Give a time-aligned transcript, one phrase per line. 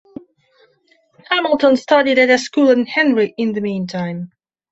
[1.29, 4.31] Hamilton studied at a school in Henry in the meantime.